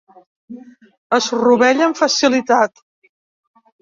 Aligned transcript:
Es 1.19 1.27
rovella 1.41 1.85
amb 1.91 2.01
facilitat. 2.03 2.87